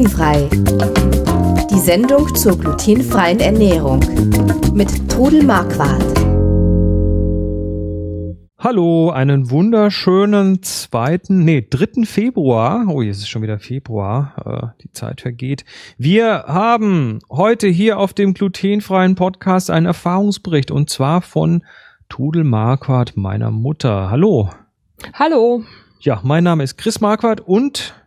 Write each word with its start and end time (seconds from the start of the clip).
Glutenfrei. 0.00 0.48
Die 1.70 1.78
Sendung 1.78 2.34
zur 2.34 2.58
glutenfreien 2.58 3.38
Ernährung 3.38 4.00
mit 4.72 5.10
Trudel 5.10 5.44
Marquardt. 5.44 6.02
Hallo, 8.58 9.10
einen 9.10 9.50
wunderschönen 9.50 10.62
zweiten, 10.62 11.44
nee, 11.44 11.66
dritten 11.68 12.06
Februar. 12.06 12.86
Oh, 12.88 13.02
jetzt 13.02 13.18
ist 13.18 13.28
schon 13.28 13.42
wieder 13.42 13.58
Februar. 13.58 14.72
Äh, 14.78 14.82
die 14.82 14.90
Zeit 14.92 15.20
vergeht. 15.20 15.66
Wir 15.98 16.44
haben 16.46 17.18
heute 17.30 17.66
hier 17.68 17.98
auf 17.98 18.14
dem 18.14 18.32
glutenfreien 18.32 19.16
Podcast 19.16 19.68
einen 19.68 19.84
Erfahrungsbericht 19.84 20.70
und 20.70 20.88
zwar 20.88 21.20
von 21.20 21.62
Tudel 22.08 22.44
Marquardt, 22.44 23.18
meiner 23.18 23.50
Mutter. 23.50 24.10
Hallo. 24.10 24.48
Hallo. 25.12 25.62
Ja, 26.00 26.20
mein 26.22 26.44
Name 26.44 26.64
ist 26.64 26.78
Chris 26.78 27.02
Marquardt 27.02 27.42
und 27.42 27.99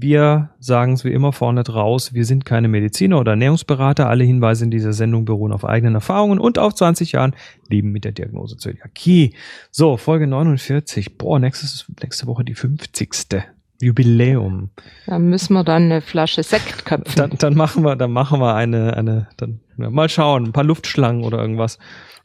wir 0.00 0.50
sagen 0.58 0.94
es 0.94 1.04
wie 1.04 1.12
immer 1.12 1.32
vorne 1.32 1.62
draus, 1.62 2.14
wir 2.14 2.24
sind 2.24 2.44
keine 2.44 2.68
Mediziner 2.68 3.18
oder 3.20 3.32
Ernährungsberater. 3.32 4.08
Alle 4.08 4.24
Hinweise 4.24 4.64
in 4.64 4.70
dieser 4.70 4.92
Sendung 4.92 5.24
beruhen 5.24 5.52
auf 5.52 5.64
eigenen 5.64 5.94
Erfahrungen 5.94 6.38
und 6.38 6.58
auf 6.58 6.74
20 6.74 7.12
Jahren 7.12 7.34
Leben 7.68 7.92
mit 7.92 8.04
der 8.04 8.12
Diagnose 8.12 8.56
Zöliakie. 8.56 9.34
So, 9.70 9.96
Folge 9.96 10.26
49. 10.26 11.18
Boah, 11.18 11.38
nächstes, 11.38 11.86
nächste 12.02 12.26
Woche 12.26 12.44
die 12.44 12.54
50. 12.54 13.42
Jubiläum. 13.80 14.70
Da 15.06 15.18
müssen 15.18 15.54
wir 15.54 15.64
dann 15.64 15.84
eine 15.84 16.02
Flasche 16.02 16.42
Sekt 16.42 16.84
köpfen. 16.84 17.16
Dann, 17.16 17.30
dann 17.38 17.54
machen 17.54 17.82
wir, 17.82 17.96
dann 17.96 18.12
machen 18.12 18.40
wir 18.40 18.54
eine, 18.54 18.96
eine, 18.96 19.28
dann 19.38 19.60
ja, 19.78 19.90
mal 19.90 20.08
schauen, 20.08 20.46
ein 20.46 20.52
paar 20.52 20.64
Luftschlangen 20.64 21.24
oder 21.24 21.38
irgendwas. 21.38 21.78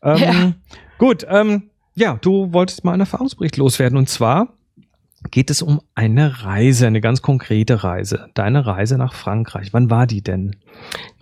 Ähm, 0.03 0.17
ja. 0.17 0.53
Gut, 0.97 1.25
ähm, 1.30 1.69
ja, 1.95 2.17
du 2.21 2.52
wolltest 2.52 2.83
mal 2.83 2.91
einen 2.91 3.02
Erfahrungsbericht 3.02 3.57
loswerden 3.57 3.97
und 3.97 4.09
zwar 4.09 4.49
geht 5.31 5.49
es 5.49 5.61
um 5.61 5.81
eine 5.95 6.43
Reise, 6.43 6.88
eine 6.88 7.02
ganz 7.02 7.21
konkrete 7.21 7.83
Reise. 7.83 8.30
Deine 8.33 8.66
Reise 8.66 8.97
nach 8.97 9.13
Frankreich. 9.13 9.73
Wann 9.73 9.89
war 9.89 10.08
die 10.08 10.22
denn? 10.22 10.55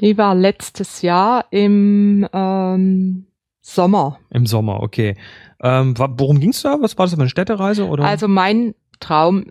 Die 0.01 0.17
war 0.17 0.35
letztes 0.35 1.01
Jahr 1.01 1.45
im 1.51 2.27
ähm, 2.33 3.27
Sommer. 3.61 4.19
Im 4.29 4.45
Sommer, 4.45 4.81
okay. 4.81 5.15
Ähm, 5.61 5.95
worum 5.97 6.39
ging 6.39 6.49
es 6.49 6.61
da? 6.61 6.77
Was 6.81 6.97
war 6.97 7.05
das 7.05 7.13
für 7.13 7.21
eine 7.21 7.29
Städtereise? 7.29 7.87
Oder? 7.87 8.03
Also 8.03 8.27
mein 8.27 8.75
Traum, 8.99 9.45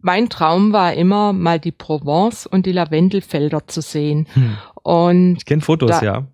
mein 0.00 0.28
Traum 0.28 0.72
war 0.72 0.94
immer 0.94 1.32
mal 1.32 1.60
die 1.60 1.72
Provence 1.72 2.46
und 2.46 2.66
die 2.66 2.72
Lavendelfelder 2.72 3.66
zu 3.66 3.80
sehen. 3.80 4.26
Hm. 4.34 4.56
Und 4.82 5.36
ich 5.38 5.46
kenne 5.46 5.62
Fotos, 5.62 5.90
da, 5.90 6.02
ja. 6.02 6.26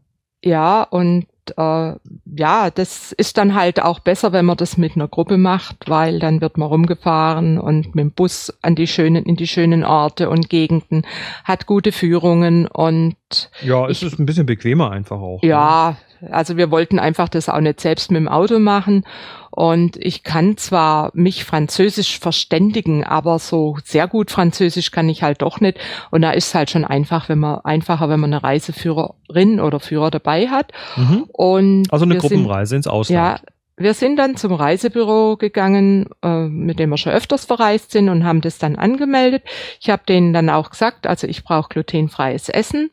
Ja, 0.42 0.82
und 0.82 1.26
äh, 1.56 1.94
ja, 2.36 2.70
das 2.70 3.12
ist 3.12 3.38
dann 3.38 3.54
halt 3.54 3.82
auch 3.82 4.00
besser, 4.00 4.32
wenn 4.32 4.44
man 4.44 4.56
das 4.56 4.76
mit 4.76 4.96
einer 4.96 5.08
Gruppe 5.08 5.36
macht, 5.36 5.88
weil 5.88 6.18
dann 6.18 6.40
wird 6.40 6.58
man 6.58 6.68
rumgefahren 6.68 7.58
und 7.58 7.94
mit 7.94 8.02
dem 8.02 8.12
Bus 8.12 8.56
an 8.62 8.74
die 8.74 8.86
schönen, 8.86 9.24
in 9.24 9.36
die 9.36 9.46
schönen 9.46 9.84
Orte 9.84 10.30
und 10.30 10.48
Gegenden, 10.48 11.06
hat 11.44 11.66
gute 11.66 11.92
Führungen 11.92 12.66
und 12.66 13.16
ja, 13.62 13.88
es 13.88 14.02
ist 14.02 14.18
ein 14.18 14.26
bisschen 14.26 14.46
bequemer 14.46 14.90
einfach 14.90 15.20
auch. 15.20 15.42
Ja, 15.42 15.90
ne? 15.90 16.09
Also 16.30 16.56
wir 16.56 16.70
wollten 16.70 16.98
einfach 16.98 17.28
das 17.28 17.48
auch 17.48 17.60
nicht 17.60 17.80
selbst 17.80 18.10
mit 18.10 18.20
dem 18.20 18.28
Auto 18.28 18.58
machen 18.58 19.04
und 19.50 19.96
ich 19.96 20.22
kann 20.22 20.56
zwar 20.56 21.10
mich 21.12 21.44
Französisch 21.44 22.18
verständigen, 22.18 23.04
aber 23.04 23.38
so 23.38 23.76
sehr 23.84 24.06
gut 24.06 24.30
Französisch 24.30 24.90
kann 24.90 25.08
ich 25.08 25.22
halt 25.22 25.42
doch 25.42 25.60
nicht. 25.60 25.78
Und 26.10 26.22
da 26.22 26.30
ist 26.30 26.48
es 26.48 26.54
halt 26.54 26.70
schon 26.70 26.84
einfach, 26.84 27.28
wenn 27.28 27.40
man 27.40 27.60
einfacher, 27.64 28.08
wenn 28.08 28.20
man 28.20 28.32
eine 28.32 28.42
Reiseführerin 28.42 29.60
oder 29.60 29.80
Führer 29.80 30.10
dabei 30.10 30.48
hat. 30.48 30.72
Mhm. 30.96 31.24
Und 31.32 31.92
also 31.92 32.04
eine 32.04 32.16
Gruppenreise 32.16 32.70
sind, 32.70 32.78
ins 32.78 32.86
Ausland. 32.86 33.40
Ja, 33.40 33.52
wir 33.76 33.94
sind 33.94 34.16
dann 34.16 34.36
zum 34.36 34.52
Reisebüro 34.52 35.36
gegangen, 35.36 36.10
äh, 36.22 36.46
mit 36.46 36.78
dem 36.78 36.90
wir 36.90 36.98
schon 36.98 37.12
öfters 37.12 37.44
verreist 37.44 37.90
sind 37.90 38.08
und 38.08 38.24
haben 38.24 38.42
das 38.42 38.58
dann 38.58 38.76
angemeldet. 38.76 39.42
Ich 39.80 39.90
habe 39.90 40.02
denen 40.06 40.32
dann 40.32 40.50
auch 40.50 40.70
gesagt, 40.70 41.06
also 41.06 41.26
ich 41.26 41.44
brauche 41.44 41.70
glutenfreies 41.70 42.50
Essen. 42.50 42.90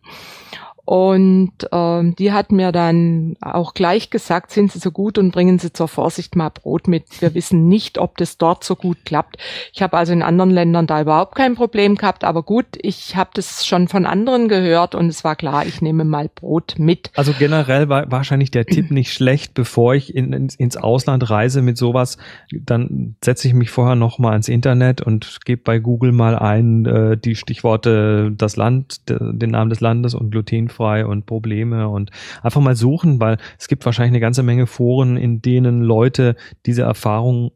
Und 0.87 1.51
ähm, 1.73 2.15
die 2.15 2.31
hat 2.31 2.53
mir 2.53 2.71
dann 2.71 3.35
auch 3.41 3.73
gleich 3.73 4.09
gesagt, 4.09 4.51
sind 4.51 4.71
Sie 4.71 4.79
so 4.79 4.91
gut 4.91 5.17
und 5.17 5.31
bringen 5.31 5.59
Sie 5.59 5.73
zur 5.73 5.89
Vorsicht 5.89 6.37
mal 6.37 6.49
Brot 6.49 6.87
mit. 6.87 7.03
Wir 7.19 7.35
wissen 7.35 7.67
nicht, 7.67 7.97
ob 7.97 8.15
das 8.15 8.37
dort 8.37 8.63
so 8.63 8.77
gut 8.77 8.99
klappt. 9.03 9.35
Ich 9.73 9.81
habe 9.81 9.97
also 9.97 10.13
in 10.13 10.23
anderen 10.23 10.49
Ländern 10.49 10.87
da 10.87 11.01
überhaupt 11.01 11.35
kein 11.35 11.55
Problem 11.55 11.95
gehabt, 11.95 12.23
aber 12.23 12.41
gut, 12.41 12.67
ich 12.81 13.17
habe 13.17 13.31
das 13.33 13.65
schon 13.65 13.89
von 13.89 14.05
anderen 14.05 14.47
gehört 14.47 14.95
und 14.95 15.07
es 15.07 15.25
war 15.25 15.35
klar, 15.35 15.65
ich 15.65 15.81
nehme 15.81 16.05
mal 16.05 16.29
Brot 16.33 16.75
mit. 16.77 17.11
Also 17.17 17.33
generell 17.37 17.89
war 17.89 18.09
wahrscheinlich 18.09 18.51
der 18.51 18.65
Tipp 18.65 18.89
nicht 18.89 19.11
schlecht, 19.11 19.55
bevor 19.55 19.93
ich 19.93 20.15
in, 20.15 20.31
in, 20.31 20.47
ins 20.57 20.77
Ausland 20.77 21.29
reise 21.29 21.61
mit 21.61 21.77
sowas, 21.77 22.17
dann 22.49 23.17
setze 23.21 23.49
ich 23.49 23.53
mich 23.53 23.71
vorher 23.71 23.97
noch 23.97 24.19
mal 24.19 24.37
ins 24.37 24.47
Internet 24.47 25.01
und 25.01 25.39
gebe 25.43 25.63
bei 25.65 25.79
Google 25.79 26.13
mal 26.13 26.37
ein 26.37 26.85
äh, 26.85 27.17
die 27.17 27.35
Stichworte 27.35 28.31
das 28.31 28.55
Land, 28.55 29.09
de, 29.09 29.17
den 29.33 29.49
Namen 29.49 29.69
des 29.69 29.81
Landes 29.81 30.15
und 30.15 30.31
Gluten 30.31 30.76
glutenfrei 30.77 31.05
und 31.05 31.25
Probleme 31.25 31.89
und 31.89 32.11
einfach 32.43 32.61
mal 32.61 32.75
suchen, 32.75 33.19
weil 33.19 33.37
es 33.59 33.67
gibt 33.67 33.85
wahrscheinlich 33.85 34.11
eine 34.11 34.19
ganze 34.19 34.43
Menge 34.43 34.67
Foren, 34.67 35.17
in 35.17 35.41
denen 35.41 35.81
Leute 35.81 36.35
diese 36.65 36.83
Erfahrung 36.83 37.51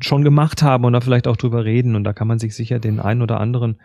schon 0.00 0.24
gemacht 0.24 0.62
haben 0.62 0.84
und 0.84 0.92
da 0.94 1.00
vielleicht 1.00 1.26
auch 1.26 1.36
drüber 1.36 1.64
reden 1.64 1.96
und 1.96 2.04
da 2.04 2.12
kann 2.12 2.28
man 2.28 2.38
sich 2.38 2.54
sicher 2.54 2.78
den 2.78 2.98
einen 2.98 3.22
oder 3.22 3.40
anderen 3.40 3.78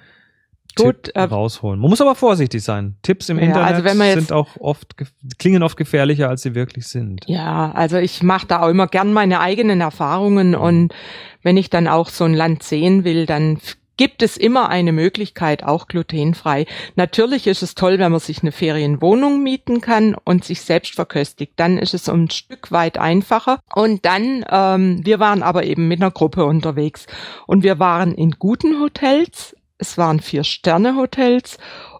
Gut, 0.76 1.06
Tipp 1.06 1.16
äh, 1.16 1.24
rausholen. 1.24 1.80
Man 1.80 1.90
muss 1.90 2.02
aber 2.02 2.14
vorsichtig 2.14 2.62
sein. 2.64 2.98
Tipps 3.02 3.30
im 3.30 3.40
ja, 3.40 3.46
Internet 3.46 3.70
also 3.70 3.84
wenn 3.84 3.98
man 3.98 4.08
jetzt, 4.08 4.28
sind 4.28 4.32
auch 4.32 4.58
oft 4.60 4.96
klingen 5.40 5.64
oft 5.64 5.76
gefährlicher, 5.76 6.30
als 6.30 6.44
sie 6.44 6.56
wirklich 6.56 6.88
sind. 6.88 7.24
Ja, 7.26 7.72
also 7.72 7.98
ich 7.98 8.22
mache 8.22 8.48
da 8.48 8.62
auch 8.62 8.70
immer 8.70 8.88
gern 8.88 9.12
meine 9.12 9.40
eigenen 9.40 9.82
Erfahrungen 9.82 10.56
und 10.56 10.94
wenn 11.42 11.58
ich 11.58 11.70
dann 11.70 11.88
auch 11.88 12.10
so 12.10 12.26
ein 12.26 12.34
Land 12.34 12.64
sehen 12.64 13.04
will, 13.04 13.26
dann 13.26 13.60
gibt 13.98 14.22
es 14.22 14.38
immer 14.38 14.70
eine 14.70 14.92
Möglichkeit, 14.92 15.64
auch 15.64 15.88
glutenfrei. 15.88 16.66
Natürlich 16.96 17.48
ist 17.48 17.64
es 17.64 17.76
toll, 17.76 18.00
wenn 18.00 18.12
man 18.12 18.22
sich 18.22 18.42
eine 18.42 18.52
Ferienwohnung 18.52 19.44
mieten 19.44 19.82
kann 19.82 20.16
und 20.24 20.46
sich 20.46 20.62
selbst 20.62 20.96
verköstigt. 20.96 21.54
Dann 21.58 21.78
ist 21.78 21.94
es 21.94 22.08
ein 22.08 22.30
Stück 22.30 22.72
weit 22.72 22.98
einfacher. 22.98 23.60
Und 23.74 24.06
dann, 24.06 24.46
ähm, 24.50 25.06
wir 25.06 25.20
waren 25.20 25.44
aber 25.44 25.64
eben 25.64 25.88
mit 25.88 26.02
einer 26.02 26.12
Gruppe 26.12 26.46
unterwegs 26.46 27.08
und 27.48 27.64
wir 27.64 27.80
waren 27.80 28.14
in 28.14 28.32
guten 28.32 28.80
Hotels. 28.80 29.56
Es 29.78 29.98
waren 29.98 30.20
Vier-Sterne-Hotels 30.20 31.58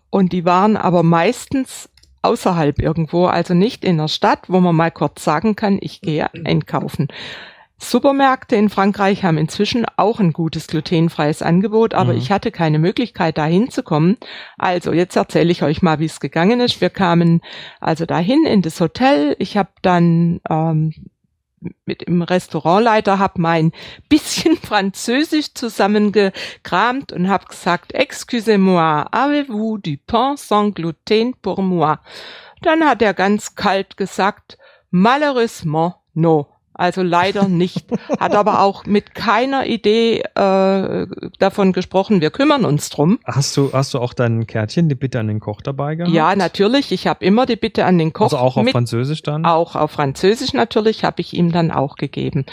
und 0.10 0.34
die 0.34 0.46
waren 0.46 0.78
aber 0.78 1.04
meistens 1.04 1.90
außerhalb 2.22 2.80
irgendwo, 2.82 3.26
also 3.26 3.54
nicht 3.54 3.86
in 3.86 3.98
der 3.98 4.08
Stadt, 4.08 4.50
wo 4.50 4.60
man 4.60 4.76
mal 4.76 4.92
kurz 4.92 5.24
sagen 5.24 5.56
kann, 5.56 5.78
ich 5.82 6.02
gehe 6.02 6.34
einkaufen. 6.46 7.08
Supermärkte 7.80 8.56
in 8.56 8.70
Frankreich 8.70 9.24
haben 9.24 9.38
inzwischen 9.38 9.86
auch 9.98 10.20
ein 10.20 10.34
gutes 10.34 10.68
glutenfreies 10.68 11.42
Angebot, 11.42 11.94
aber 11.94 12.14
mhm. 12.14 12.20
ich 12.20 12.32
hatte 12.32 12.52
keine 12.52 12.80
Möglichkeit, 12.80 13.38
da 13.38 13.46
hinzukommen. 13.46 14.18
Also 14.58 14.94
jetzt 14.94 15.16
erzähle 15.16 15.52
ich 15.52 15.62
euch 15.62 15.82
mal, 15.82 16.00
wie 16.00 16.06
es 16.06 16.20
gegangen 16.20 16.60
ist. 16.60 16.82
Wir 16.82 16.90
kamen 16.90 17.42
also 17.80 18.06
dahin 18.06 18.46
in 18.46 18.64
das 18.64 18.82
Hotel. 18.82 19.36
Ich 19.38 19.58
habe 19.58 19.70
dann 19.84 20.42
ähm, 20.50 20.92
mit 21.86 22.08
dem 22.08 22.22
Restaurantleiter 22.22 23.20
hab 23.20 23.38
mein 23.38 23.72
bisschen 24.10 24.58
Französisch 24.58 25.54
zusammengekramt 25.54 27.12
und 27.12 27.30
hab 27.30 27.48
gesagt, 27.48 27.94
excusez-moi, 27.94 29.06
avez-vous 29.12 29.78
du 29.78 29.98
pain 30.08 30.36
sans 30.36 30.74
gluten 30.74 31.36
pour 31.42 31.62
moi? 31.62 32.00
Dann 32.62 32.84
hat 32.86 33.04
er 33.04 33.14
ganz 33.14 33.56
kalt 33.56 33.98
gesagt, 33.98 34.58
malheureusement, 34.90 35.96
no. 36.14 36.48
Also 36.78 37.02
leider 37.02 37.48
nicht. 37.48 37.88
Hat 38.20 38.36
aber 38.36 38.62
auch 38.62 38.86
mit 38.86 39.16
keiner 39.16 39.66
Idee 39.66 40.22
äh, 40.36 41.08
davon 41.40 41.74
gesprochen, 41.74 42.22
wir 42.22 42.30
kümmern 42.30 42.66
uns 42.66 42.90
drum. 42.90 43.20
Hast 43.26 43.58
du, 43.58 43.74
hast 43.74 43.94
du 43.94 44.00
auch 44.00 44.14
dein 44.14 44.46
Kärtchen, 44.46 44.88
die 44.88 44.96
Bitte 44.96 45.20
an 45.20 45.28
den 45.28 45.40
Koch 45.40 45.62
dabei 45.62 45.96
gehabt? 45.96 46.14
Ja, 46.14 46.36
natürlich. 46.36 46.92
Ich 46.92 47.08
habe 47.08 47.26
immer 47.26 47.46
die 47.48 47.56
Bitte 47.56 47.86
an 47.86 47.98
den 47.98 48.14
Koch. 48.14 48.26
Also 48.26 48.38
auch 48.38 48.58
auf 48.58 48.64
mit, 48.64 48.74
Französisch 48.74 49.24
dann? 49.24 49.46
Auch 49.46 49.76
auf 49.76 49.92
Französisch 49.92 50.54
natürlich, 50.54 51.04
habe 51.04 51.22
ich 51.22 51.34
ihm 51.34 51.52
dann 51.52 51.72
auch 51.72 51.96
gegeben. 51.96 52.46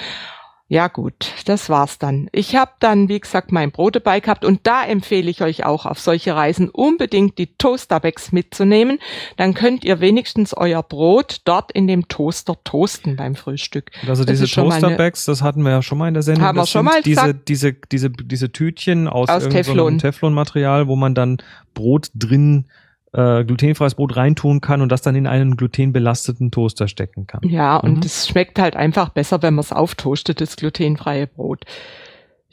Ja 0.74 0.88
gut, 0.88 1.34
das 1.44 1.68
war's 1.68 1.98
dann. 1.98 2.28
Ich 2.32 2.56
habe 2.56 2.72
dann, 2.80 3.08
wie 3.08 3.20
gesagt, 3.20 3.52
mein 3.52 3.70
Brot 3.70 3.94
dabei 3.94 4.18
gehabt 4.18 4.44
und 4.44 4.66
da 4.66 4.84
empfehle 4.84 5.30
ich 5.30 5.40
euch 5.40 5.64
auch 5.64 5.86
auf 5.86 6.00
solche 6.00 6.34
Reisen 6.34 6.68
unbedingt 6.68 7.38
die 7.38 7.46
Toasterbags 7.46 8.32
mitzunehmen. 8.32 8.98
Dann 9.36 9.54
könnt 9.54 9.84
ihr 9.84 10.00
wenigstens 10.00 10.52
euer 10.52 10.82
Brot 10.82 11.42
dort 11.44 11.70
in 11.70 11.86
dem 11.86 12.08
Toaster 12.08 12.56
toasten 12.64 13.14
beim 13.14 13.36
Frühstück. 13.36 13.92
Also 14.08 14.24
diese 14.24 14.48
Toasterbags, 14.48 15.26
das 15.26 15.42
hatten 15.42 15.62
wir 15.62 15.70
ja 15.70 15.80
schon 15.80 15.96
mal 15.96 16.08
in 16.08 16.14
der 16.14 16.24
Sendung. 16.24 16.44
Haben 16.44 16.56
das 16.56 16.66
wir 16.66 16.72
schon 16.72 16.86
mal 16.86 17.02
diese, 17.02 17.20
gesagt? 17.20 17.48
diese, 17.48 17.72
diese, 17.92 18.10
diese 18.10 18.50
Tütchen 18.50 19.06
aus, 19.06 19.28
aus 19.28 19.48
Teflon. 19.48 20.00
Teflonmaterial, 20.00 20.88
wo 20.88 20.96
man 20.96 21.14
dann 21.14 21.36
Brot 21.74 22.10
drin 22.16 22.64
äh, 22.64 22.83
glutenfreies 23.14 23.94
Brot 23.94 24.16
reintun 24.16 24.60
kann 24.60 24.80
und 24.80 24.90
das 24.90 25.02
dann 25.02 25.14
in 25.14 25.26
einen 25.26 25.56
glutenbelasteten 25.56 26.50
Toaster 26.50 26.88
stecken 26.88 27.26
kann. 27.26 27.40
Ja, 27.48 27.76
und 27.76 27.98
mhm. 27.98 28.02
es 28.04 28.28
schmeckt 28.28 28.58
halt 28.58 28.76
einfach 28.76 29.10
besser, 29.10 29.40
wenn 29.42 29.54
man 29.54 29.62
es 29.62 29.72
auftoastet, 29.72 30.40
das 30.40 30.56
glutenfreie 30.56 31.26
Brot. 31.26 31.64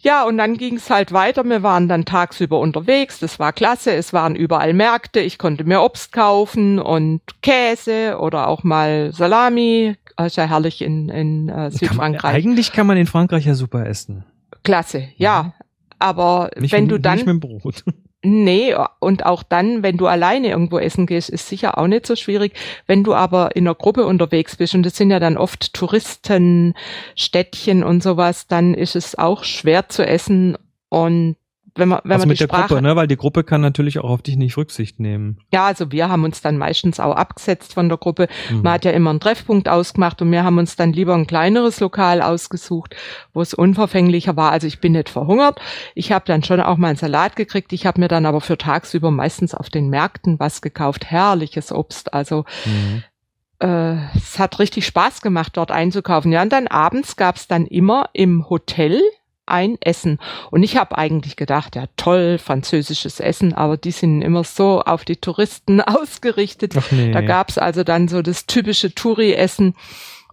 Ja, 0.04 0.24
und 0.24 0.38
dann 0.38 0.58
ging 0.58 0.78
es 0.78 0.90
halt 0.90 1.12
weiter. 1.12 1.44
Wir 1.44 1.62
waren 1.62 1.88
dann 1.88 2.06
tagsüber 2.06 2.60
unterwegs. 2.60 3.20
Das 3.20 3.38
war 3.38 3.54
klasse. 3.54 3.94
Es 3.94 4.14
waren 4.14 4.36
überall 4.36 4.74
Märkte. 4.74 5.20
Ich 5.20 5.38
konnte 5.38 5.64
mir 5.64 5.82
Obst 5.82 6.12
kaufen 6.12 6.80
und 6.80 7.22
Käse 7.44 8.18
oder 8.20 8.48
auch 8.48 8.64
mal 8.64 9.12
Salami. 9.14 9.96
ist 10.26 10.38
ja 10.38 10.46
herrlich 10.46 10.82
in, 10.82 11.10
in 11.10 11.50
äh, 11.50 11.70
Südfrankreich. 11.70 12.22
Kann 12.22 12.32
man, 12.32 12.36
eigentlich 12.36 12.72
kann 12.72 12.88
man 12.88 12.98
in 12.98 13.06
Frankreich 13.06 13.46
ja 13.46 13.54
super 13.54 13.86
essen. 13.86 14.26
Klasse, 14.64 15.10
ja. 15.18 15.44
Mhm. 15.44 15.52
Aber 16.00 16.50
nicht 16.58 16.72
wenn 16.72 16.86
mit, 16.86 16.92
du 16.94 17.00
dann. 17.00 17.16
Nicht 17.16 17.28
mit 17.28 17.40
Brot. 17.40 17.84
Nee, 18.24 18.76
und 19.00 19.26
auch 19.26 19.42
dann, 19.42 19.82
wenn 19.82 19.98
du 19.98 20.06
alleine 20.06 20.50
irgendwo 20.50 20.78
essen 20.78 21.08
gehst, 21.08 21.30
ist 21.30 21.50
sicher 21.50 21.80
auch 21.80 21.88
nicht 21.88 22.06
so 22.06 22.16
schwierig. 22.16 22.54
Wenn 22.86 23.04
du 23.04 23.16
aber 23.16 23.56
in 23.56 23.68
einer 23.68 23.74
Gruppe 23.74 24.06
unterwegs 24.06 24.58
bist, 24.58 24.76
und 24.76 24.84
das 24.84 24.96
sind 24.96 25.10
ja 25.10 25.20
dann 25.20 25.38
oft 25.38 25.74
Touristenstädtchen 25.74 27.84
und 27.84 28.04
sowas, 28.04 28.46
dann 28.46 28.76
ist 28.76 28.96
es 28.96 29.18
auch 29.18 29.44
schwer 29.44 29.90
zu 29.90 30.06
essen 30.06 30.56
und 30.90 31.36
wenn 31.76 31.88
man, 31.88 32.02
wenn 32.04 32.12
also 32.12 32.24
man 32.24 32.30
mit 32.30 32.40
die 32.40 32.44
der 32.44 32.48
Sprache, 32.50 32.68
Gruppe, 32.68 32.82
ne? 32.82 32.96
Weil 32.96 33.08
die 33.08 33.16
Gruppe 33.16 33.44
kann 33.44 33.62
natürlich 33.62 34.00
auch 34.00 34.10
auf 34.10 34.22
dich 34.22 34.36
nicht 34.36 34.58
Rücksicht 34.58 35.00
nehmen. 35.00 35.40
Ja, 35.54 35.66
also 35.66 35.92
wir 35.92 36.10
haben 36.10 36.24
uns 36.26 36.42
dann 36.42 36.58
meistens 36.58 37.00
auch 37.00 37.16
abgesetzt 37.16 37.74
von 37.74 37.88
der 37.88 37.98
Gruppe. 37.98 38.28
Mhm. 38.50 38.62
Man 38.64 38.74
hat 38.74 38.86
ja 38.86 38.92
immer 38.92 39.10
einen 39.10 39.20
Treffpunkt 39.22 39.70
ausgemacht 39.70 40.22
und 40.22 40.32
wir 40.32 40.44
haben 40.44 40.58
uns 40.58 40.76
dann 40.76 40.92
lieber 40.92 41.14
ein 41.16 41.28
kleineres 41.28 41.80
Lokal 41.80 42.22
ausgesucht, 42.22 42.96
wo 43.34 43.42
es 43.42 43.54
unverfänglicher 43.54 44.36
war. 44.36 44.52
Also 44.52 44.68
ich 44.68 44.80
bin 44.80 44.92
nicht 44.94 45.10
verhungert. 45.10 45.60
Ich 45.96 46.12
habe 46.12 46.26
dann 46.26 46.44
schon 46.44 46.60
auch 46.60 46.78
mal 46.78 46.90
einen 46.90 46.98
Salat 46.98 47.36
gekriegt. 47.36 47.72
Ich 47.74 47.86
habe 47.86 48.02
mir 48.02 48.08
dann 48.10 48.26
aber 48.26 48.42
für 48.42 48.58
tagsüber 48.58 49.12
meistens 49.12 49.56
auf 49.56 49.70
den 49.70 49.90
Märkten 49.90 50.40
was 50.40 50.62
gekauft. 50.62 51.06
Herrliches 51.10 51.72
Obst. 51.72 52.14
Also 52.14 52.44
Mhm. 52.66 53.04
äh, 53.60 53.96
es 54.16 54.40
hat 54.40 54.60
richtig 54.60 54.86
Spaß 54.86 55.22
gemacht, 55.22 55.56
dort 55.56 55.72
einzukaufen. 55.72 56.32
Ja, 56.32 56.42
und 56.42 56.52
dann 56.52 56.68
abends 56.68 57.16
gab's 57.16 57.48
dann 57.48 57.66
immer 57.66 58.10
im 58.14 58.50
Hotel 58.50 59.02
ein 59.46 59.78
Essen. 59.82 60.20
Und 60.52 60.64
ich 60.64 60.78
habe 60.78 60.98
eigentlich 60.98 61.36
gedacht, 61.36 61.76
ja 61.76 61.86
toll, 61.98 62.38
französisches 62.38 63.20
Essen, 63.20 63.54
aber 63.54 63.78
die 63.78 63.92
sind 63.92 64.22
immer 64.22 64.44
so 64.44 64.82
auf 64.82 65.04
die 65.06 65.18
Touristen 65.18 65.82
ausgerichtet. 65.82 66.74
Nee. 66.92 67.12
Da 67.12 67.22
gab's 67.22 67.58
also 67.58 67.84
dann 67.84 68.08
so 68.08 68.22
das 68.22 68.46
typische 68.46 68.94
Touri-Essen. 68.94 69.76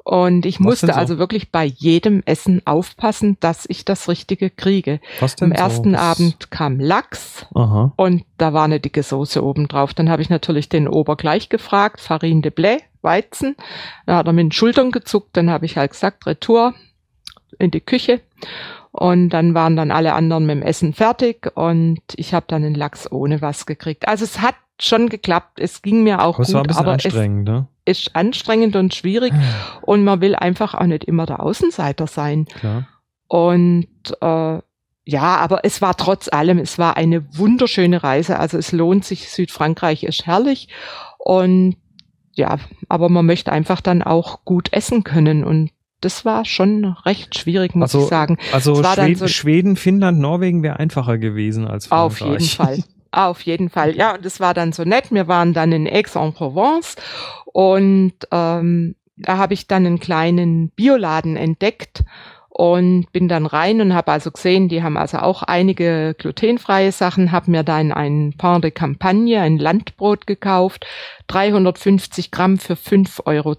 Und 0.05 0.47
ich 0.47 0.55
Was 0.55 0.61
musste 0.61 0.87
so? 0.87 0.93
also 0.95 1.19
wirklich 1.19 1.51
bei 1.53 1.65
jedem 1.67 2.23
Essen 2.25 2.63
aufpassen, 2.67 3.37
dass 3.41 3.67
ich 3.69 3.85
das 3.85 4.09
Richtige 4.09 4.49
kriege. 4.49 5.01
Was 5.21 5.37
denn 5.37 5.53
Am 5.53 5.57
so? 5.59 5.63
ersten 5.65 5.93
Was- 5.93 6.01
Abend 6.01 6.51
kam 6.51 6.81
Lachs, 6.81 7.45
Aha. 7.55 7.93
und 7.97 8.25
da 8.39 8.55
war 8.55 8.65
eine 8.65 8.81
dicke 8.81 9.03
Soße 9.03 9.45
oben 9.45 9.69
drauf. 9.69 9.93
Dann 9.93 10.09
habe 10.09 10.23
ich 10.23 10.31
natürlich 10.31 10.71
den 10.71 10.89
Ober 10.89 11.17
gleich 11.17 11.51
gefragt, 11.51 12.01
Farine 12.01 12.41
de 12.41 12.51
Blé, 12.51 12.79
Weizen. 13.03 13.55
Da 14.07 14.17
hat 14.17 14.27
er 14.27 14.33
mit 14.33 14.45
den 14.45 14.53
Schultern 14.53 14.93
gezuckt. 14.93 15.37
Dann 15.37 15.51
habe 15.51 15.67
ich 15.67 15.77
halt 15.77 15.91
gesagt, 15.91 16.27
Retour 16.27 16.73
in 17.59 17.71
die 17.71 17.81
Küche. 17.81 18.21
Und 18.91 19.31
dann 19.31 19.55
waren 19.55 19.77
dann 19.77 19.91
alle 19.91 20.15
anderen 20.15 20.47
mit 20.47 20.57
dem 20.57 20.63
Essen 20.63 20.93
fertig 20.93 21.53
und 21.55 22.01
ich 22.17 22.35
habe 22.35 22.47
dann 22.49 22.65
einen 22.65 22.75
Lachs 22.75 23.11
ohne 23.11 23.43
was 23.43 23.67
gekriegt. 23.67 24.09
Also 24.09 24.25
es 24.25 24.41
hat 24.41 24.57
schon 24.81 25.09
geklappt. 25.09 25.61
Es 25.61 25.83
ging 25.83 26.03
mir 26.03 26.23
auch 26.23 26.37
Aber 26.37 26.43
es 26.43 26.53
war 26.53 26.61
ein 26.61 26.63
gut, 26.63 26.69
bisschen 26.69 26.87
aber 26.87 26.97
es 26.97 27.05
anstrengend, 27.05 27.49
ne? 27.49 27.67
ist 27.85 28.17
anstrengend 28.17 28.77
und 28.77 28.95
schwierig 28.95 29.33
und 29.83 30.05
man 30.05 30.21
will 30.21 30.35
einfach 30.35 30.75
auch 30.75 30.87
nicht 30.87 31.05
immer 31.05 31.27
der 31.27 31.41
Außenseiter 31.41 32.07
sein. 32.07 32.47
Klar. 32.47 32.89
Und 33.29 33.89
äh, 34.21 34.59
ja, 35.11 35.37
aber 35.37 35.65
es 35.65 35.81
war 35.81 35.97
trotz 35.97 36.29
allem, 36.29 36.59
es 36.59 36.79
war 36.79 36.99
eine 36.99 37.25
wunderschöne 37.35 38.03
Reise. 38.03 38.39
Also 38.39 38.59
es 38.59 38.73
lohnt 38.73 39.07
sich, 39.07 39.31
Südfrankreich 39.31 40.05
ist 40.05 40.27
herrlich. 40.27 40.69
Und 41.19 41.77
ja, 42.35 42.59
aber 42.91 43.09
man 43.09 43.25
möchte 43.25 43.51
einfach 43.51 43.81
dann 43.81 44.03
auch 44.03 44.45
gut 44.45 44.73
essen 44.73 45.05
können. 45.05 45.45
Und 45.45 45.71
das 46.01 46.25
war 46.25 46.45
schon 46.45 46.85
recht 47.05 47.39
schwierig, 47.39 47.75
muss 47.75 47.95
Also, 47.95 48.05
ich 48.05 48.11
sagen. 48.11 48.39
Also 48.53 48.81
Es 48.81 48.87
Schweden, 48.95 49.17
so- 49.17 49.29
Schweden, 49.29 49.77
Finnland, 49.77 50.19
Norwegen 50.21 50.63
wäre 50.63 50.79
einfacher 50.79 51.19
gewesen 51.19 51.67
als 51.67 51.91
Auf 51.91 52.19
Frankreich. 52.19 52.41
jeden 52.41 52.51
Fall. 52.57 52.79
Auf 53.11 53.41
jeden 53.43 53.71
Fall. 53.71 53.97
Ja, 53.97 54.15
und 54.15 54.25
das 54.25 54.39
war 54.39 54.53
dann 54.55 54.73
so 54.73 54.85
nett. 54.85 55.11
Wir 55.11 55.29
waren 55.29 55.55
dann 55.55 55.73
in 55.73 55.87
Aix-en-Provence 55.89 56.97
und 57.47 58.13
ähm, 58.31 58.95
da 59.17 59.39
habe 59.39 59.55
ich 59.55 59.67
dann 59.67 59.87
einen 59.87 59.99
kleinen 59.99 60.69
Bioladen 60.71 61.37
entdeckt 61.37 62.05
und 62.59 63.07
bin 63.13 63.29
dann 63.29 63.47
rein 63.47 63.81
und 63.81 63.95
habe 63.95 64.11
also 64.11 64.33
gesehen, 64.33 64.69
die 64.69 64.83
haben 64.83 64.97
also 64.97 65.19
auch 65.19 65.45
einige 65.45 66.17
glutenfreie 66.19 66.91
Sachen, 66.91 67.31
habe 67.31 67.53
mir 67.53 67.63
dann 67.63 67.93
ein 67.93 68.35
Pain 68.37 68.61
de 68.61 68.73
Campagne, 68.73 69.41
ein 69.41 69.59
Landbrot 69.59 70.27
gekauft, 70.27 70.85
350 71.29 72.33
Gramm 72.33 72.59
für 72.59 72.75
5,12 72.75 73.27
Euro. 73.27 73.57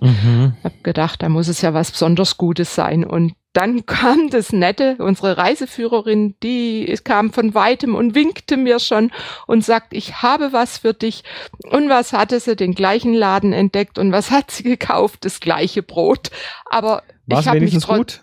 Mhm. 0.00 0.54
Hab 0.64 0.82
gedacht, 0.82 1.22
da 1.22 1.28
muss 1.28 1.48
es 1.48 1.60
ja 1.60 1.74
was 1.74 1.90
besonders 1.90 2.38
Gutes 2.38 2.74
sein. 2.74 3.04
Und 3.04 3.34
dann 3.52 3.84
kam 3.86 4.30
das 4.30 4.54
Nette, 4.54 4.96
unsere 5.00 5.36
Reiseführerin, 5.36 6.34
die 6.42 6.98
kam 7.04 7.34
von 7.34 7.52
weitem 7.52 7.94
und 7.94 8.14
winkte 8.14 8.56
mir 8.56 8.78
schon 8.78 9.10
und 9.48 9.66
sagt, 9.66 9.92
ich 9.92 10.22
habe 10.22 10.54
was 10.54 10.78
für 10.78 10.94
dich. 10.94 11.24
Und 11.70 11.90
was 11.90 12.14
hatte 12.14 12.40
sie? 12.40 12.56
Den 12.56 12.74
gleichen 12.74 13.12
Laden 13.12 13.52
entdeckt. 13.52 13.98
Und 13.98 14.12
was 14.12 14.30
hat 14.30 14.50
sie 14.50 14.62
gekauft? 14.62 15.26
Das 15.26 15.40
gleiche 15.40 15.82
Brot. 15.82 16.30
Aber 16.64 17.02
War 17.26 17.40
ich 17.40 17.46
habe 17.46 17.60
mich 17.60 17.86
gut? 17.86 18.22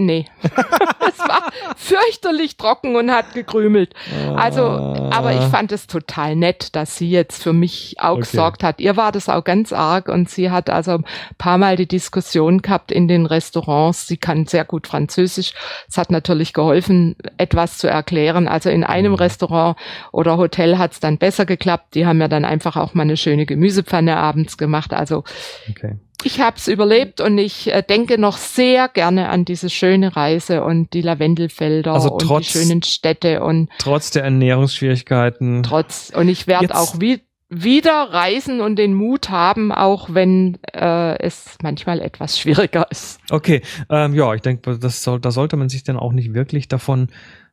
Nee. 0.00 0.26
es 0.42 1.18
war 1.18 1.50
fürchterlich 1.76 2.56
trocken 2.56 2.94
und 2.94 3.10
hat 3.10 3.34
gekrümelt. 3.34 3.94
Also, 4.36 4.62
aber 4.62 5.34
ich 5.34 5.42
fand 5.42 5.72
es 5.72 5.88
total 5.88 6.36
nett, 6.36 6.76
dass 6.76 6.96
sie 6.96 7.10
jetzt 7.10 7.42
für 7.42 7.52
mich 7.52 7.96
auch 7.98 8.12
Okay. 8.12 8.20
gesorgt 8.20 8.62
hat. 8.62 8.78
Ihr 8.80 8.96
war 8.96 9.10
das 9.10 9.28
auch 9.28 9.42
ganz 9.42 9.72
arg 9.72 10.08
und 10.08 10.30
sie 10.30 10.52
hat 10.52 10.70
also 10.70 10.92
ein 10.92 11.04
paar 11.36 11.58
Mal 11.58 11.74
die 11.76 11.88
Diskussion 11.88 12.62
gehabt 12.62 12.92
in 12.92 13.08
den 13.08 13.26
Restaurants. 13.26 14.06
Sie 14.06 14.16
kann 14.18 14.46
sehr 14.46 14.64
gut 14.64 14.86
Französisch. 14.86 15.52
Es 15.88 15.98
hat 15.98 16.12
natürlich 16.12 16.52
geholfen, 16.52 17.16
etwas 17.36 17.78
zu 17.78 17.88
erklären. 17.88 18.46
Also 18.46 18.70
in 18.70 18.84
einem 18.84 19.12
Mhm. 19.12 19.18
Restaurant 19.18 19.76
oder 20.12 20.36
Hotel 20.36 20.78
hat 20.78 20.92
es 20.92 21.00
dann 21.00 21.18
besser 21.18 21.44
geklappt. 21.44 21.96
Die 21.96 22.06
haben 22.06 22.20
ja 22.20 22.28
dann 22.28 22.44
einfach 22.44 22.76
auch 22.76 22.94
mal 22.94 23.02
eine 23.02 23.16
schöne 23.16 23.46
Gemüsepfanne 23.46 24.16
abends 24.16 24.56
gemacht. 24.58 24.94
Also 24.94 25.24
Okay. 25.68 25.96
Ich 26.24 26.40
habe 26.40 26.56
es 26.56 26.66
überlebt 26.68 27.20
und 27.20 27.38
ich 27.38 27.72
äh, 27.72 27.82
denke 27.82 28.18
noch 28.18 28.36
sehr 28.36 28.88
gerne 28.88 29.28
an 29.28 29.44
diese 29.44 29.70
schöne 29.70 30.16
Reise 30.16 30.64
und 30.64 30.92
die 30.92 31.02
Lavendelfelder 31.02 31.92
Also 31.94 32.12
und 32.12 32.22
trotz- 32.22 32.52
die 32.52 32.58
schönen 32.58 32.82
Städte 32.82 33.42
und 33.42 33.68
Trotz 33.78 34.10
der 34.10 34.24
Ernährungsschwierigkeiten. 34.24 35.62
trotz 35.62 36.12
und 36.14 36.28
ich 36.28 36.46
werde 36.46 36.74
auch 36.76 37.00
wie, 37.00 37.20
wieder 37.48 37.92
reisen 38.10 38.60
und 38.60 38.76
den 38.76 38.94
Mut 38.94 39.30
haben, 39.30 39.72
auch 39.72 40.08
wenn 40.12 40.58
äh, 40.74 41.18
es 41.20 41.56
manchmal 41.62 42.00
etwas 42.00 42.38
schwieriger 42.38 42.86
ist. 42.90 43.20
Okay, 43.30 43.62
ähm, 43.88 44.14
ja, 44.14 44.34
ich 44.34 44.42
denke, 44.42 44.78
das 44.78 45.02
soll, 45.02 45.20
da 45.20 45.30
sollte 45.30 45.56
man 45.56 45.68
sich 45.68 45.84
dann 45.84 45.96
auch 45.96 46.12
nicht 46.12 46.34
wirklich 46.34 46.68
davon 46.68 47.08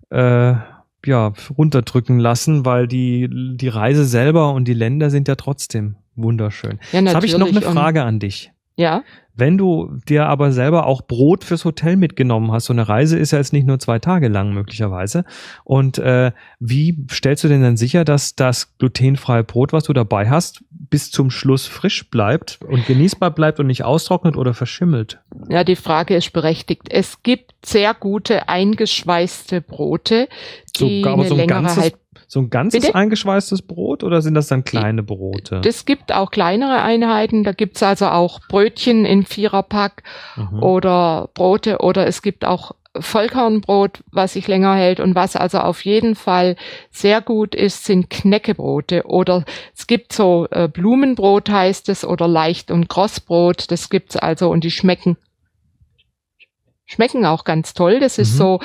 äh, 0.10 0.54
ja, 1.06 1.34
runterdrücken 1.56 2.18
lassen, 2.20 2.66
weil 2.66 2.88
die, 2.88 3.30
die 3.32 3.68
Reise 3.68 4.06
selber 4.06 4.54
und 4.54 4.68
die 4.68 4.74
Länder 4.74 5.12
sind 5.12 5.28
ja 5.28 5.36
trotzdem 5.36 5.98
wunderschön. 6.16 6.80
Ja, 6.92 7.02
Jetzt 7.02 7.16
habe 7.16 7.26
ich 7.28 7.38
noch 7.38 7.48
eine 7.48 7.62
Frage 7.62 8.04
an 8.04 8.20
dich. 8.20 8.52
Ja, 8.78 9.04
Wenn 9.38 9.58
du 9.58 10.00
dir 10.08 10.28
aber 10.28 10.52
selber 10.52 10.86
auch 10.86 11.02
Brot 11.02 11.44
fürs 11.44 11.66
Hotel 11.66 11.96
mitgenommen 11.98 12.52
hast, 12.52 12.66
so 12.66 12.74
eine 12.74 12.88
Reise 12.88 13.18
ist 13.18 13.32
ja 13.32 13.38
jetzt 13.38 13.52
nicht 13.54 13.68
nur 13.68 13.80
zwei 13.80 14.00
Tage 14.00 14.28
lang 14.30 14.54
möglicherweise. 14.54 15.26
Und 15.64 15.98
äh, 15.98 16.32
wie 16.60 17.06
stellst 17.12 17.44
du 17.44 17.48
denn 17.50 17.62
dann 17.62 17.78
sicher, 17.78 18.06
dass 18.06 18.36
das 18.36 18.78
glutenfreie 18.78 19.44
Brot, 19.44 19.74
was 19.74 19.86
du 19.86 19.94
dabei 19.94 20.30
hast, 20.30 20.64
bis 20.70 21.12
zum 21.12 21.32
Schluss 21.32 21.68
frisch 21.68 22.10
bleibt 22.10 22.60
und 22.66 22.86
genießbar 22.86 23.32
bleibt 23.32 23.60
und 23.60 23.68
nicht 23.68 23.84
austrocknet 23.84 24.38
oder 24.38 24.54
verschimmelt? 24.54 25.20
ja, 25.50 25.64
die 25.64 25.76
Frage 25.76 26.16
ist 26.16 26.32
berechtigt. 26.32 26.84
Es 26.90 27.22
gibt 27.24 27.54
sehr 27.66 27.94
gute 27.94 28.48
eingeschweißte 28.50 29.62
Brote, 29.62 30.28
So, 30.76 30.88
die 30.88 31.04
aber 31.06 31.22
eine 31.22 31.28
so 31.28 31.34
ein 31.36 31.40
längere 31.40 31.62
ganzes, 31.64 31.84
halt 31.84 31.96
so 32.36 32.42
ein 32.42 32.50
ganzes 32.50 32.82
Bitte? 32.82 32.96
eingeschweißtes 32.96 33.62
Brot 33.62 34.04
oder 34.04 34.22
sind 34.22 34.34
das 34.34 34.48
dann 34.50 34.66
kleine 34.66 35.04
Brote? 35.04 35.62
Das 35.62 35.86
gibt 35.86 36.12
auch 36.14 36.32
kleinere 36.32 36.82
Einheiten. 36.82 37.46
Da 37.46 37.54
gibt's 37.54 37.82
also 37.82 38.08
auch 38.08 38.42
Brötchen 38.50 39.06
in 39.06 39.26
Viererpack 39.26 40.04
Mhm. 40.36 40.62
oder 40.62 41.30
Brote 41.34 41.78
oder 41.80 42.06
es 42.08 42.22
gibt 42.22 42.44
auch 42.44 42.74
Vollkornbrot, 43.00 44.04
was 44.12 44.34
sich 44.34 44.48
länger 44.48 44.76
hält 44.76 45.00
und 45.00 45.16
was 45.16 45.38
also 45.38 45.60
auf 45.60 45.86
jeden 45.86 46.16
Fall 46.16 46.58
sehr 46.92 47.22
gut 47.22 47.56
ist, 47.56 47.86
sind 47.86 48.10
Knäckebrote 48.10 49.04
oder 49.06 49.46
es 49.74 49.88
gibt 49.88 50.12
so 50.12 50.48
äh, 50.52 50.68
Blumenbrot 50.68 51.50
heißt 51.50 51.88
es 51.88 52.04
oder 52.04 52.28
leicht 52.28 52.70
und 52.70 52.90
Krossbrot, 52.90 53.72
das 53.72 53.90
gibt's 53.90 54.18
also 54.18 54.50
und 54.50 54.66
die 54.66 54.72
schmecken 54.72 55.16
schmecken 56.86 57.26
auch 57.26 57.46
ganz 57.46 57.74
toll. 57.74 58.00
Das 58.00 58.18
ist 58.18 58.34
Mhm. 58.34 58.38
so 58.38 58.60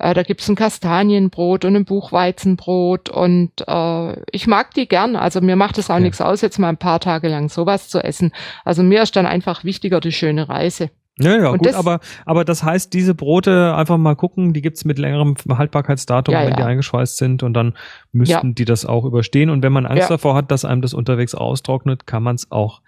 äh, 0.00 0.14
da 0.14 0.22
gibt's 0.22 0.48
ein 0.48 0.56
Kastanienbrot 0.56 1.64
und 1.64 1.76
ein 1.76 1.84
Buchweizenbrot 1.84 3.08
und 3.08 3.50
äh, 3.66 4.22
ich 4.32 4.46
mag 4.46 4.72
die 4.74 4.88
gern. 4.88 5.16
Also 5.16 5.40
mir 5.40 5.56
macht 5.56 5.78
es 5.78 5.90
auch 5.90 5.94
Okay. 5.94 6.02
nichts 6.04 6.20
aus, 6.20 6.40
jetzt 6.40 6.58
mal 6.58 6.68
ein 6.68 6.76
paar 6.76 7.00
Tage 7.00 7.28
lang 7.28 7.48
sowas 7.48 7.88
zu 7.88 8.02
essen. 8.02 8.32
Also 8.64 8.82
mir 8.82 9.02
ist 9.02 9.14
dann 9.16 9.26
einfach 9.26 9.64
wichtiger 9.64 10.00
die 10.00 10.12
schöne 10.12 10.48
Reise. 10.48 10.90
Ja, 11.18 11.36
ja, 11.36 11.50
Und 11.50 11.58
gut, 11.58 11.66
das- 11.68 11.74
aber, 11.76 12.00
aber 12.24 12.46
das 12.46 12.62
heißt, 12.62 12.94
diese 12.94 13.14
Brote 13.14 13.74
einfach 13.74 13.98
mal 13.98 14.14
gucken, 14.16 14.54
die 14.54 14.62
gibt's 14.62 14.86
mit 14.86 14.98
längerem 14.98 15.34
Haltbarkeitsdatum, 15.50 16.32
Ja, 16.32 16.46
wenn 16.46 16.54
die 16.54 16.60
ja. 16.60 16.66
eingeschweißt 16.66 17.18
sind 17.18 17.42
und 17.42 17.52
dann 17.52 17.74
müssten 18.12 18.54
die 18.54 18.64
das 18.64 18.86
auch 18.86 19.04
überstehen. 19.04 19.50
Und 19.50 19.62
wenn 19.62 19.72
man 19.72 19.84
Angst 19.84 20.02
Ja. 20.04 20.08
davor 20.08 20.34
hat, 20.34 20.50
dass 20.50 20.64
einem 20.64 20.80
das 20.80 20.94
unterwegs 20.94 21.34
austrocknet, 21.34 22.06
kann 22.06 22.22
man 22.22 22.36
es 22.36 22.50
auch 22.50 22.80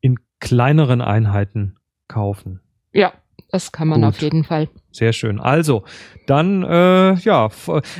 in 0.00 0.16
kleineren 0.40 1.00
Einheiten 1.00 1.76
kaufen. 2.08 2.60
Ja, 2.92 3.12
das 3.50 3.72
kann 3.72 3.88
man 3.88 4.02
Gut. 4.02 4.08
auf 4.10 4.20
jeden 4.20 4.44
Fall. 4.44 4.68
Sehr 4.90 5.12
schön. 5.12 5.40
Also, 5.40 5.84
dann, 6.26 6.62
äh, 6.64 7.14
ja, 7.14 7.48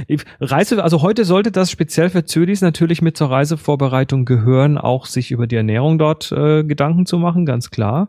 ich- 0.06 0.24
Reise, 0.40 0.82
also 0.82 1.02
heute 1.02 1.24
sollte 1.24 1.50
das 1.52 1.70
speziell 1.70 2.10
für 2.10 2.24
Zölis 2.24 2.60
natürlich 2.60 3.02
mit 3.02 3.16
zur 3.16 3.30
Reisevorbereitung 3.30 4.24
gehören, 4.24 4.78
auch 4.78 5.06
sich 5.06 5.30
über 5.30 5.46
die 5.46 5.56
Ernährung 5.56 5.98
dort 5.98 6.32
äh, 6.32 6.64
Gedanken 6.64 7.06
zu 7.06 7.18
machen, 7.18 7.46
ganz 7.46 7.70
klar. 7.70 8.08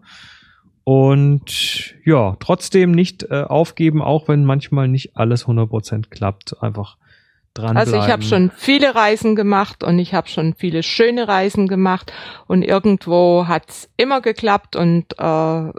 Und 0.83 1.93
ja, 2.03 2.35
trotzdem 2.39 2.91
nicht 2.91 3.23
äh, 3.23 3.43
aufgeben, 3.43 4.01
auch 4.01 4.27
wenn 4.27 4.43
manchmal 4.43 4.87
nicht 4.87 5.15
alles 5.15 5.45
100% 5.45 6.09
klappt. 6.09 6.61
Einfach 6.63 6.97
Also 7.57 7.95
ich 7.95 8.09
habe 8.09 8.23
schon 8.23 8.51
viele 8.55 8.95
Reisen 8.95 9.35
gemacht 9.35 9.83
und 9.83 9.99
ich 9.99 10.13
habe 10.15 10.27
schon 10.29 10.55
viele 10.55 10.81
schöne 10.81 11.27
Reisen 11.27 11.67
gemacht 11.67 12.11
und 12.47 12.63
irgendwo 12.63 13.45
hat's 13.47 13.87
immer 13.97 14.19
geklappt 14.21 14.75
und 14.75 15.05
äh, 15.19 15.71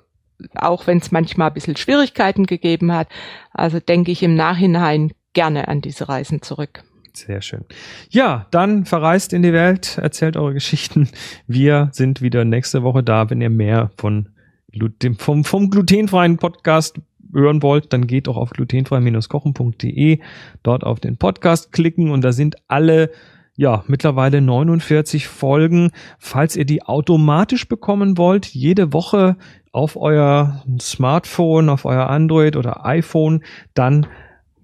auch 0.54 0.86
wenn 0.86 0.98
es 0.98 1.10
manchmal 1.10 1.48
ein 1.48 1.54
bisschen 1.54 1.76
Schwierigkeiten 1.76 2.46
gegeben 2.46 2.92
hat. 2.92 3.08
Also 3.52 3.80
denke 3.80 4.10
ich 4.10 4.22
im 4.22 4.34
Nachhinein 4.34 5.12
gerne 5.32 5.68
an 5.68 5.80
diese 5.80 6.08
Reisen 6.08 6.42
zurück. 6.42 6.82
Sehr 7.12 7.42
schön. 7.42 7.64
Ja, 8.08 8.46
dann 8.50 8.84
verreist 8.84 9.32
in 9.32 9.42
die 9.42 9.52
Welt, 9.52 9.98
erzählt 9.98 10.36
eure 10.36 10.54
Geschichten. 10.54 11.08
Wir 11.46 11.88
sind 11.92 12.22
wieder 12.22 12.44
nächste 12.44 12.82
Woche 12.82 13.02
da, 13.02 13.30
wenn 13.30 13.40
ihr 13.40 13.50
mehr 13.50 13.90
von 13.96 14.28
dem, 14.72 15.16
vom, 15.16 15.44
vom 15.44 15.70
glutenfreien 15.70 16.36
Podcast 16.36 17.00
hören 17.32 17.62
wollt, 17.62 17.92
dann 17.92 18.06
geht 18.06 18.26
doch 18.26 18.36
auf 18.36 18.50
glutenfrei-kochen.de, 18.50 20.20
dort 20.62 20.84
auf 20.84 21.00
den 21.00 21.16
Podcast 21.16 21.72
klicken 21.72 22.10
und 22.10 22.22
da 22.22 22.32
sind 22.32 22.56
alle 22.68 23.10
ja, 23.56 23.84
mittlerweile 23.88 24.40
49 24.40 25.28
Folgen. 25.28 25.90
Falls 26.18 26.56
ihr 26.56 26.64
die 26.64 26.82
automatisch 26.82 27.68
bekommen 27.68 28.16
wollt, 28.16 28.46
jede 28.46 28.94
Woche 28.94 29.36
auf 29.72 29.96
euer 29.96 30.64
Smartphone, 30.80 31.68
auf 31.68 31.84
euer 31.84 32.08
Android 32.08 32.56
oder 32.56 32.84
iPhone, 32.84 33.44
dann 33.74 34.06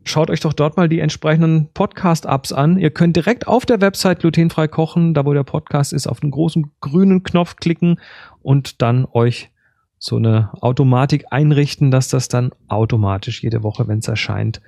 schaut 0.04 0.30
euch 0.30 0.40
doch 0.40 0.52
dort 0.52 0.76
mal 0.76 0.88
die 0.88 1.00
entsprechenden 1.00 1.68
Podcast-Apps 1.72 2.52
an. 2.52 2.78
Ihr 2.78 2.90
könnt 2.90 3.16
direkt 3.16 3.46
auf 3.46 3.66
der 3.66 3.80
Website 3.80 4.20
glutenfrei 4.20 4.68
kochen, 4.68 5.14
da 5.14 5.24
wo 5.24 5.32
der 5.32 5.44
Podcast 5.44 5.92
ist, 5.92 6.06
auf 6.06 6.20
den 6.20 6.30
großen 6.30 6.72
grünen 6.80 7.22
Knopf 7.22 7.56
klicken 7.56 8.00
und 8.42 8.82
dann 8.82 9.06
euch 9.10 9.50
so 9.98 10.16
eine 10.16 10.50
Automatik 10.60 11.26
einrichten, 11.30 11.90
dass 11.90 12.08
das 12.08 12.28
dann 12.28 12.50
automatisch 12.68 13.42
jede 13.42 13.62
Woche, 13.62 13.88
wenn 13.88 13.98
es 13.98 14.08
erscheint, 14.08 14.60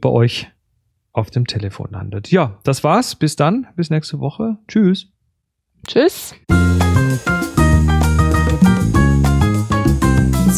bei 0.00 0.08
euch 0.08 0.50
auf 1.12 1.30
dem 1.30 1.46
Telefon 1.46 1.88
landet. 1.90 2.30
Ja, 2.30 2.58
das 2.64 2.82
war's. 2.84 3.14
Bis 3.14 3.36
dann. 3.36 3.66
Bis 3.76 3.90
nächste 3.90 4.18
Woche. 4.18 4.56
Tschüss. 4.66 5.08
Tschüss. 5.86 6.34